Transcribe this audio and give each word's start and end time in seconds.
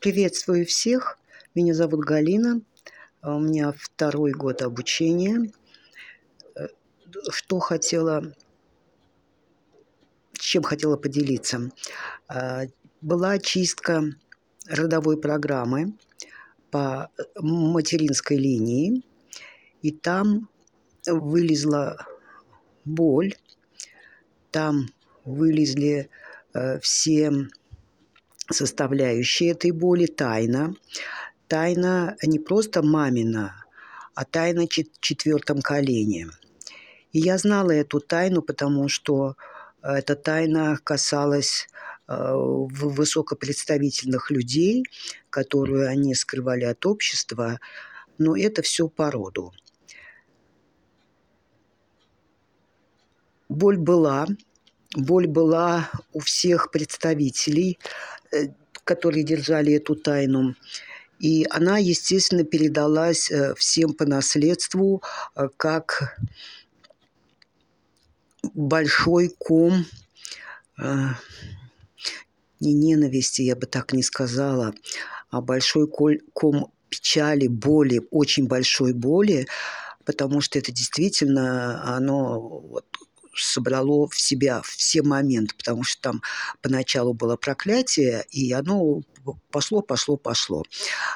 Приветствую 0.00 0.64
всех. 0.64 1.18
Меня 1.56 1.74
зовут 1.74 2.04
Галина. 2.04 2.60
А 3.20 3.34
У 3.34 3.40
меня 3.40 3.74
второй 3.76 4.30
год 4.30 4.62
обучения. 4.62 5.50
Э, 6.54 6.68
Что 7.30 7.58
хотела, 7.58 8.32
чем 10.34 10.62
хотела 10.62 10.96
поделиться? 10.96 11.72
А, 12.28 12.66
Была 13.00 13.40
чистка 13.40 14.04
родовой 14.68 15.20
программы 15.20 15.94
по 16.70 17.10
материнской 17.34 18.36
линии, 18.36 19.02
и 19.82 19.90
там 19.90 20.48
вылезла 21.08 22.06
боль, 22.84 23.34
там 24.52 24.90
вылезли 25.24 26.08
э, 26.54 26.78
все 26.78 27.48
составляющие 28.50 29.50
этой 29.50 29.70
боли, 29.70 30.06
тайна. 30.06 30.74
Тайна 31.46 32.16
не 32.22 32.38
просто 32.38 32.82
мамина, 32.82 33.64
а 34.14 34.24
тайна 34.24 34.66
чет- 34.66 35.00
четвертом 35.00 35.62
колене. 35.62 36.28
И 37.12 37.20
я 37.20 37.38
знала 37.38 37.70
эту 37.70 38.00
тайну, 38.00 38.42
потому 38.42 38.88
что 38.88 39.36
э, 39.82 39.92
эта 39.92 40.14
тайна 40.14 40.78
касалась 40.82 41.68
э, 42.06 42.32
высокопредставительных 42.34 44.30
людей, 44.30 44.84
которую 45.30 45.88
они 45.88 46.14
скрывали 46.14 46.64
от 46.64 46.84
общества, 46.84 47.60
но 48.18 48.36
это 48.36 48.62
все 48.62 48.88
по 48.88 49.10
роду. 49.10 49.52
Боль 53.48 53.78
была, 53.78 54.26
боль 54.94 55.26
была 55.26 55.90
у 56.12 56.20
всех 56.20 56.70
представителей, 56.70 57.78
которые 58.84 59.24
держали 59.24 59.74
эту 59.74 59.94
тайну. 59.94 60.54
И 61.18 61.46
она, 61.50 61.78
естественно, 61.78 62.44
передалась 62.44 63.30
э, 63.30 63.54
всем 63.56 63.92
по 63.92 64.06
наследству, 64.06 65.02
э, 65.34 65.48
как 65.56 66.16
большой 68.54 69.28
ком 69.36 69.84
э, 70.80 70.84
не 72.60 72.72
ненависти, 72.72 73.42
я 73.42 73.56
бы 73.56 73.66
так 73.66 73.92
не 73.92 74.02
сказала, 74.02 74.74
а 75.30 75.40
большой 75.40 75.88
ком 75.88 76.72
печали, 76.88 77.48
боли, 77.48 78.00
очень 78.10 78.46
большой 78.46 78.92
боли, 78.92 79.46
потому 80.04 80.40
что 80.40 80.58
это 80.58 80.72
действительно 80.72 81.96
оно 81.96 82.40
вот 82.40 82.86
собрало 83.44 84.08
в 84.08 84.18
себя 84.18 84.62
все 84.64 85.02
моменты, 85.02 85.54
потому 85.56 85.84
что 85.84 86.00
там 86.00 86.22
поначалу 86.62 87.14
было 87.14 87.36
проклятие, 87.36 88.24
и 88.30 88.52
оно 88.52 89.02
пошло, 89.50 89.82
пошло, 89.82 90.16
пошло. 90.16 90.64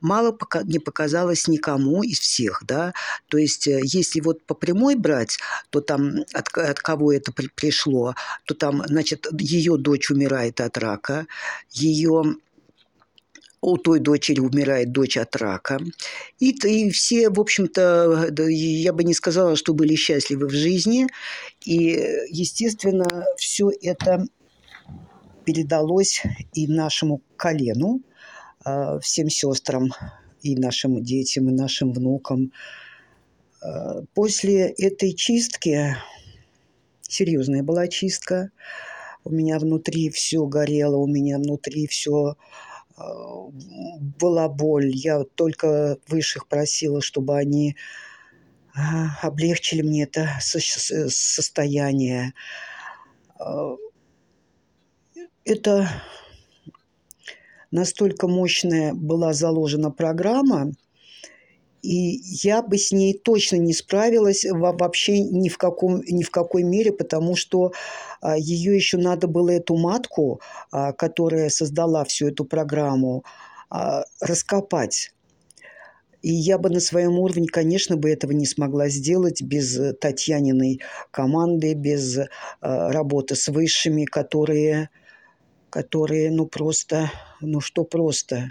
Мало 0.00 0.32
пока 0.32 0.62
не 0.62 0.78
показалось 0.78 1.48
никому 1.48 2.02
из 2.02 2.18
всех, 2.18 2.62
да, 2.66 2.92
то 3.28 3.38
есть 3.38 3.66
э, 3.66 3.80
если 3.82 4.20
вот 4.20 4.44
по 4.46 4.54
прямой 4.54 4.94
брать, 4.94 5.38
то 5.70 5.80
там 5.80 6.24
от, 6.32 6.56
от 6.56 6.80
кого 6.80 7.12
это 7.12 7.32
при- 7.32 7.48
пришло, 7.48 8.14
то 8.44 8.54
там, 8.54 8.82
значит, 8.86 9.26
ее 9.38 9.76
дочь 9.76 10.10
умирает 10.10 10.60
от 10.60 10.78
рака, 10.78 11.26
ее 11.70 12.36
у 13.60 13.78
той 13.78 14.00
дочери 14.00 14.40
умирает 14.40 14.92
дочь 14.92 15.16
от 15.16 15.34
рака. 15.36 15.80
И, 16.38 16.50
и 16.50 16.90
все, 16.90 17.30
в 17.30 17.40
общем-то, 17.40 18.28
я 18.48 18.92
бы 18.92 19.04
не 19.04 19.14
сказала, 19.14 19.56
что 19.56 19.74
были 19.74 19.94
счастливы 19.94 20.46
в 20.46 20.52
жизни. 20.52 21.06
И, 21.64 21.78
естественно, 22.28 23.06
все 23.36 23.70
это 23.82 24.26
передалось 25.44 26.22
и 26.54 26.66
нашему 26.66 27.22
колену, 27.36 28.02
а, 28.64 28.98
всем 28.98 29.30
сестрам, 29.30 29.92
и 30.42 30.56
нашим 30.56 31.02
детям, 31.02 31.48
и 31.48 31.52
нашим 31.52 31.92
внукам. 31.92 32.52
А, 33.62 34.02
После 34.14 34.68
этой 34.68 35.12
чистки, 35.12 35.96
серьезная 37.02 37.62
была 37.62 37.88
чистка, 37.88 38.50
у 39.24 39.30
меня 39.30 39.58
внутри 39.58 40.10
все 40.10 40.46
горело, 40.46 40.96
у 40.96 41.06
меня 41.06 41.38
внутри 41.38 41.86
все 41.86 42.36
была 42.96 44.48
боль. 44.48 44.90
Я 44.90 45.24
только 45.24 45.98
высших 46.08 46.48
просила, 46.48 47.02
чтобы 47.02 47.36
они 47.36 47.76
а, 48.74 49.18
облегчили 49.22 49.82
мне 49.82 50.04
это 50.04 50.28
состояние. 50.40 52.32
А, 53.38 53.76
Это 55.44 55.88
настолько 57.70 58.26
мощная 58.28 58.92
была 58.94 59.32
заложена 59.32 59.90
программа, 59.90 60.72
и 61.86 62.20
я 62.42 62.62
бы 62.62 62.78
с 62.78 62.90
ней 62.90 63.14
точно 63.16 63.56
не 63.56 63.72
справилась 63.72 64.44
во- 64.44 64.72
вообще 64.72 65.20
ни 65.20 65.48
в, 65.48 65.56
каком, 65.56 66.02
ни 66.02 66.24
в 66.24 66.30
какой 66.30 66.64
мере, 66.64 66.90
потому 66.90 67.36
что 67.36 67.72
а, 68.20 68.36
ее 68.36 68.74
еще 68.74 68.98
надо 68.98 69.28
было, 69.28 69.50
эту 69.50 69.76
матку, 69.76 70.40
а, 70.72 70.92
которая 70.92 71.48
создала 71.48 72.04
всю 72.04 72.26
эту 72.26 72.44
программу, 72.44 73.24
а, 73.70 74.02
раскопать. 74.20 75.12
И 76.22 76.32
я 76.32 76.58
бы 76.58 76.70
на 76.70 76.80
своем 76.80 77.20
уровне, 77.20 77.46
конечно, 77.46 77.96
бы 77.96 78.10
этого 78.10 78.32
не 78.32 78.46
смогла 78.46 78.88
сделать 78.88 79.42
без 79.42 79.78
э, 79.78 79.92
Татьяниной 79.92 80.80
команды, 81.12 81.74
без 81.74 82.18
работы 82.60 83.36
с 83.36 83.46
высшими, 83.46 84.06
которые, 84.06 84.88
которые, 85.70 86.32
ну 86.32 86.46
просто, 86.46 87.12
ну 87.40 87.60
что 87.60 87.84
просто. 87.84 88.50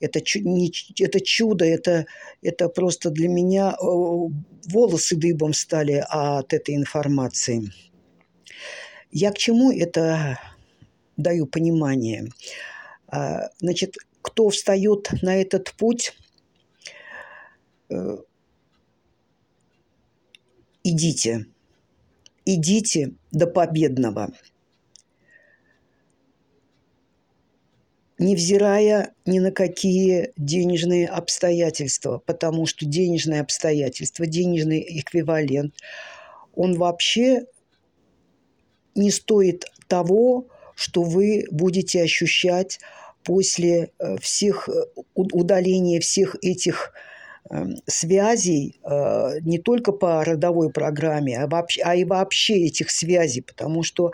Это, 0.00 0.20
не 0.40 0.72
это 0.98 1.20
чудо, 1.20 1.64
это, 1.64 2.06
это 2.42 2.68
просто 2.68 3.10
для 3.10 3.28
меня 3.28 3.72
э, 3.72 3.84
волосы 3.84 5.16
дыбом 5.16 5.52
стали 5.52 6.04
от 6.08 6.52
этой 6.54 6.74
информации. 6.74 7.70
Я 9.12 9.30
к 9.30 9.38
чему 9.38 9.70
это 9.70 10.38
даю 11.16 11.46
понимание? 11.46 12.30
А, 13.08 13.50
Значит, 13.58 13.96
кто 14.22 14.48
встает 14.48 15.10
на 15.22 15.36
этот 15.36 15.72
путь, 15.74 16.14
э, 17.90 18.16
идите, 20.82 21.46
идите 22.44 23.12
до 23.32 23.46
победного, 23.46 24.32
невзирая 28.20 29.14
ни 29.24 29.38
на 29.38 29.50
какие 29.50 30.32
денежные 30.36 31.08
обстоятельства, 31.08 32.18
потому 32.24 32.66
что 32.66 32.84
денежные 32.84 33.40
обстоятельства, 33.40 34.26
денежный 34.26 34.84
эквивалент, 35.00 35.74
он 36.54 36.74
вообще 36.76 37.46
не 38.94 39.10
стоит 39.10 39.64
того, 39.88 40.48
что 40.74 41.02
вы 41.02 41.46
будете 41.50 42.02
ощущать 42.02 42.78
после 43.24 43.90
э, 43.98 44.18
всех 44.18 44.68
э, 44.68 44.72
удаления 45.14 46.00
всех 46.00 46.36
этих 46.42 46.92
э, 47.48 47.64
связей 47.86 48.78
э, 48.82 49.40
не 49.40 49.58
только 49.58 49.92
по 49.92 50.22
родовой 50.24 50.70
программе, 50.70 51.38
а, 51.38 51.46
вообще, 51.46 51.80
а 51.82 51.94
и 51.94 52.04
вообще 52.04 52.66
этих 52.66 52.90
связей, 52.90 53.40
потому 53.40 53.82
что 53.82 54.12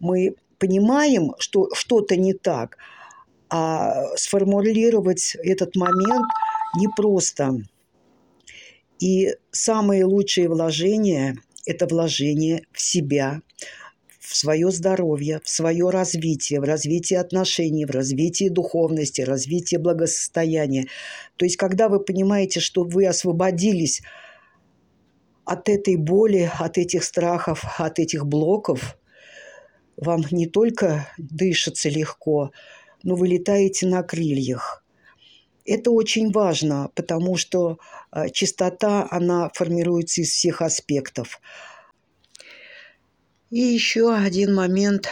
мы 0.00 0.34
понимаем, 0.58 1.34
что 1.38 1.68
что-то 1.72 2.16
не 2.16 2.32
так, 2.32 2.78
а 3.48 4.16
сформулировать 4.16 5.36
этот 5.42 5.76
момент 5.76 6.26
непросто. 6.76 7.56
И 8.98 9.34
самые 9.50 10.04
лучшие 10.04 10.48
вложения– 10.48 11.36
это 11.66 11.86
вложение 11.86 12.64
в 12.72 12.80
себя, 12.80 13.42
в 14.18 14.36
свое 14.36 14.70
здоровье, 14.70 15.40
в 15.44 15.48
свое 15.48 15.90
развитие, 15.90 16.60
в 16.60 16.64
развитие 16.64 17.20
отношений, 17.20 17.84
в 17.84 17.90
развитие 17.90 18.50
духовности, 18.50 19.20
развитие 19.20 19.78
благосостояния. 19.78 20.86
То 21.36 21.44
есть, 21.44 21.56
когда 21.56 21.88
вы 21.88 22.00
понимаете, 22.00 22.60
что 22.60 22.84
вы 22.84 23.06
освободились 23.06 24.02
от 25.44 25.68
этой 25.68 25.96
боли, 25.96 26.50
от 26.58 26.78
этих 26.78 27.04
страхов, 27.04 27.64
от 27.78 27.98
этих 27.98 28.26
блоков, 28.26 28.96
вам 29.96 30.24
не 30.30 30.46
только 30.46 31.08
дышится 31.18 31.88
легко, 31.88 32.50
но 33.04 33.14
вы 33.14 33.28
летаете 33.28 33.86
на 33.86 34.02
крыльях. 34.02 34.82
Это 35.64 35.90
очень 35.90 36.32
важно, 36.32 36.90
потому 36.94 37.36
что 37.36 37.78
э, 38.12 38.28
чистота, 38.30 39.06
она 39.10 39.50
формируется 39.54 40.22
из 40.22 40.30
всех 40.30 40.60
аспектов. 40.60 41.40
И 43.50 43.60
еще 43.60 44.12
один 44.14 44.54
момент, 44.54 45.08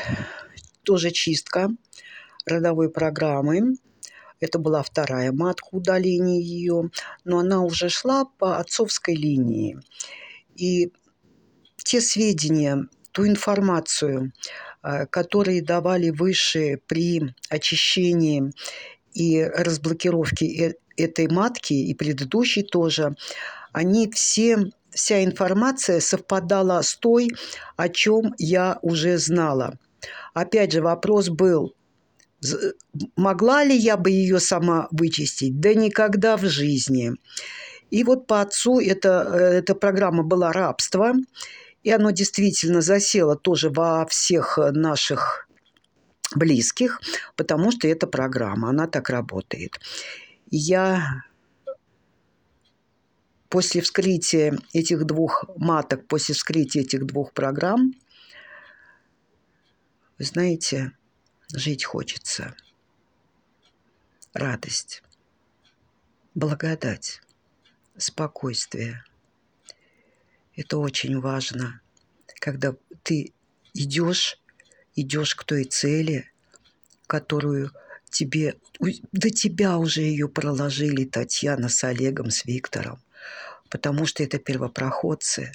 тоже 0.82 1.10
чистка 1.10 1.70
родовой 2.44 2.90
программы. 2.90 3.76
Это 4.40 4.58
была 4.58 4.82
вторая 4.82 5.30
матка 5.32 5.68
удаления 5.70 6.40
ее, 6.40 6.90
но 7.24 7.38
она 7.38 7.62
уже 7.62 7.88
шла 7.88 8.24
по 8.24 8.58
отцовской 8.58 9.14
линии. 9.14 9.78
И 10.56 10.92
те 11.76 12.00
сведения, 12.00 12.88
ту 13.12 13.26
информацию, 13.26 14.32
э, 14.82 15.06
которые 15.06 15.62
давали 15.62 16.10
выше 16.10 16.80
при 16.86 17.34
очищении 17.48 18.52
и 19.14 19.42
разблокировки 19.42 20.44
э, 20.44 20.74
этой 20.96 21.28
матки, 21.28 21.74
и 21.74 21.94
предыдущей 21.94 22.62
тоже, 22.62 23.14
они 23.72 24.10
все, 24.10 24.70
вся 24.90 25.24
информация 25.24 26.00
совпадала 26.00 26.82
с 26.82 26.96
той, 26.96 27.28
о 27.76 27.88
чем 27.88 28.34
я 28.38 28.78
уже 28.82 29.18
знала. 29.18 29.78
Опять 30.34 30.72
же, 30.72 30.82
вопрос 30.82 31.28
был, 31.28 31.74
могла 33.16 33.64
ли 33.64 33.76
я 33.76 33.96
бы 33.96 34.10
ее 34.10 34.40
сама 34.40 34.88
вычистить? 34.90 35.60
Да 35.60 35.74
никогда 35.74 36.36
в 36.36 36.44
жизни. 36.44 37.12
И 37.90 38.04
вот 38.04 38.26
по 38.26 38.40
отцу 38.40 38.80
это, 38.80 39.28
э, 39.32 39.38
эта 39.58 39.74
программа 39.74 40.22
была 40.22 40.52
«Рабство», 40.52 41.14
и 41.82 41.90
оно 41.90 42.10
действительно 42.10 42.80
засело 42.80 43.36
тоже 43.36 43.70
во 43.70 44.06
всех 44.06 44.58
наших 44.58 45.48
близких, 46.34 47.00
потому 47.36 47.70
что 47.72 47.88
это 47.88 48.06
программа, 48.06 48.70
она 48.70 48.86
так 48.86 49.10
работает. 49.10 49.78
Я 50.50 51.24
после 53.48 53.82
вскрытия 53.82 54.58
этих 54.72 55.04
двух 55.04 55.44
маток, 55.56 56.06
после 56.08 56.34
вскрытия 56.34 56.82
этих 56.82 57.06
двух 57.06 57.32
программ, 57.32 57.92
вы 60.18 60.24
знаете, 60.24 60.92
жить 61.52 61.84
хочется. 61.84 62.54
Радость, 64.32 65.02
благодать, 66.34 67.20
спокойствие. 67.98 69.04
Это 70.54 70.78
очень 70.78 71.18
важно, 71.18 71.80
когда 72.40 72.74
ты 73.02 73.32
идешь, 73.72 74.38
идешь 74.94 75.34
к 75.34 75.44
той 75.44 75.64
цели, 75.64 76.30
которую 77.06 77.72
тебе, 78.10 78.56
до 79.12 79.30
тебя 79.30 79.78
уже 79.78 80.02
ее 80.02 80.28
проложили 80.28 81.04
Татьяна 81.04 81.68
с 81.68 81.82
Олегом, 81.84 82.30
с 82.30 82.44
Виктором, 82.44 83.02
потому 83.70 84.04
что 84.04 84.22
это 84.22 84.38
первопроходцы, 84.38 85.52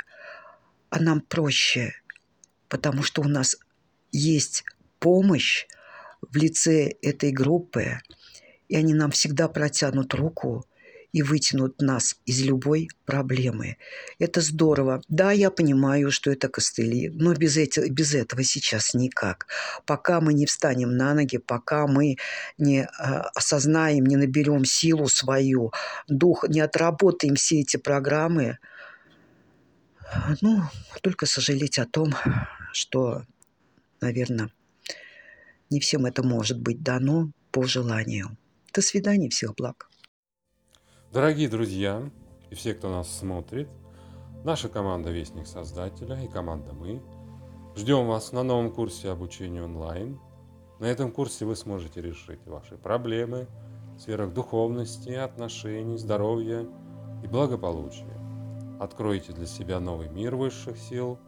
а 0.89 1.00
нам 1.00 1.21
проще, 1.21 1.93
потому 2.67 3.03
что 3.03 3.21
у 3.21 3.27
нас 3.27 3.55
есть 4.11 4.63
помощь 5.00 5.67
в 6.21 6.35
лице 6.38 6.95
этой 7.03 7.31
группы, 7.31 8.00
и 8.67 8.75
они 8.75 8.95
нам 8.95 9.11
всегда 9.11 9.47
протянут 9.47 10.15
руку 10.15 10.65
и 11.13 11.21
вытянут 11.21 11.81
нас 11.81 12.15
из 12.25 12.42
любой 12.44 12.89
проблемы. 13.06 13.77
Это 14.19 14.42
здорово. 14.42 15.01
Да, 15.07 15.31
я 15.31 15.50
понимаю, 15.50 16.12
что 16.12 16.31
это 16.31 16.50
костыли, 16.50 17.09
но 17.09 17.33
без, 17.33 17.57
эти, 17.57 17.89
без 17.89 18.13
этого 18.13 18.44
сейчас 18.44 18.94
никак. 18.94 19.48
Пока 19.86 20.21
мы 20.21 20.33
не 20.33 20.45
встанем 20.45 20.95
на 20.98 21.13
ноги, 21.13 21.38
пока 21.38 21.88
мы 21.88 22.18
не 22.57 22.81
э, 22.81 22.88
осознаем, 23.33 24.06
не 24.06 24.15
наберем 24.18 24.65
силу 24.65 25.07
свою, 25.07 25.71
дух, 26.07 26.45
не 26.50 26.59
отработаем 26.59 27.36
все 27.36 27.62
эти 27.62 27.77
программы, 27.77 28.60
ну, 30.42 30.62
только 31.01 31.25
сожалеть 31.25 31.80
о 31.80 31.86
том, 31.86 32.13
что, 32.71 33.24
наверное, 34.01 34.51
не 35.69 35.80
всем 35.80 36.06
это 36.06 36.24
может 36.24 36.60
быть 36.60 36.81
дано 36.81 37.31
по 37.51 37.63
желанию. 37.63 38.38
До 38.74 38.81
свидания, 38.81 39.30
всех 39.30 39.56
благ. 39.56 39.89
Дорогие 41.13 41.48
друзья 41.48 42.09
и 42.50 42.56
все, 42.56 42.74
кто 42.74 42.89
нас 42.89 43.09
смотрит, 43.09 43.69
наша 44.44 44.68
команда 44.68 45.09
Вестник 45.09 45.48
Создателя 45.48 46.21
и 46.21 46.27
команда 46.27 46.74
Мы 46.74 47.01
ждем 47.75 48.07
вас 48.07 48.33
на 48.33 48.44
новом 48.44 48.71
курсе 48.71 49.09
обучения 49.09 49.63
онлайн. 49.63 50.19
На 50.80 50.86
этом 50.86 51.12
курсе 51.12 51.45
вы 51.45 51.56
сможете 51.56 52.01
решить 52.01 52.45
ваши 52.45 52.75
проблемы 52.75 53.48
в 53.95 54.01
сферах 54.01 54.33
духовности, 54.33 55.12
отношений, 55.12 55.98
здоровья 55.98 56.68
и 57.24 57.27
благополучия. 57.27 58.19
Откройте 58.80 59.31
для 59.31 59.45
себя 59.45 59.80
новый 59.80 60.10
мир 60.10 60.36
высших 60.36 60.77
сил 60.77 61.19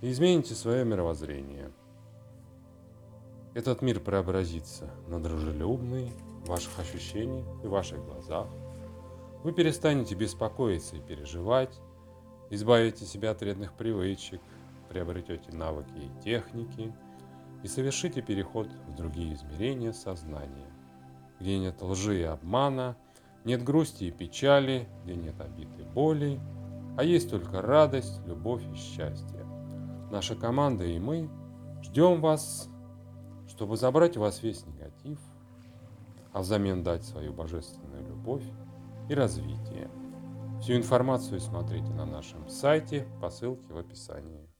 и 0.00 0.10
измените 0.10 0.54
свое 0.54 0.84
мировоззрение– 0.84 1.70
этот 3.54 3.82
мир 3.82 4.00
преобразится 4.00 4.88
на 5.08 5.22
дружелюбный 5.22 6.10
в 6.42 6.48
ваших 6.48 6.78
ощущениях 6.78 7.44
и 7.62 7.66
ваших 7.66 8.02
глазах. 8.02 8.46
Вы 9.42 9.52
перестанете 9.52 10.14
беспокоиться 10.14 10.96
и 10.96 11.00
переживать, 11.00 11.80
избавите 12.50 13.04
себя 13.04 13.32
от 13.32 13.40
вредных 13.40 13.74
привычек, 13.74 14.40
приобретете 14.88 15.52
навыки 15.52 15.92
и 15.96 16.22
техники 16.22 16.94
и 17.62 17.68
совершите 17.68 18.22
переход 18.22 18.68
в 18.88 18.94
другие 18.94 19.34
измерения 19.34 19.92
сознания, 19.92 20.70
где 21.40 21.58
нет 21.58 21.80
лжи 21.80 22.20
и 22.20 22.24
обмана, 22.24 22.96
нет 23.44 23.64
грусти 23.64 24.04
и 24.04 24.10
печали, 24.10 24.88
где 25.04 25.16
нет 25.16 25.40
обид 25.40 25.68
и 25.78 25.82
боли, 25.82 26.40
а 26.96 27.04
есть 27.04 27.30
только 27.30 27.62
радость, 27.62 28.20
любовь 28.26 28.62
и 28.72 28.76
счастье. 28.76 29.44
Наша 30.10 30.36
команда 30.36 30.84
и 30.84 30.98
мы 30.98 31.28
ждем 31.82 32.20
вас 32.20 32.68
чтобы 33.52 33.76
забрать 33.76 34.16
у 34.16 34.20
вас 34.20 34.42
весь 34.42 34.64
негатив, 34.66 35.18
а 36.32 36.40
взамен 36.40 36.82
дать 36.82 37.04
свою 37.04 37.32
божественную 37.32 38.06
любовь 38.06 38.44
и 39.12 39.14
развитие. 39.14 39.90
Всю 40.60 40.74
информацию 40.74 41.38
смотрите 41.40 41.92
на 41.92 42.06
нашем 42.06 42.48
сайте 42.48 43.06
по 43.20 43.30
ссылке 43.30 43.72
в 43.72 43.76
описании. 43.76 44.51